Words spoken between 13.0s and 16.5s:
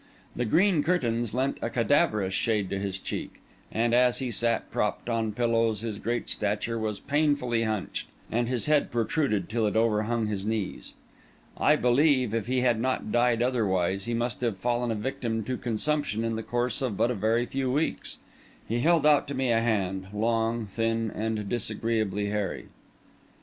died otherwise, he must have fallen a victim to consumption in the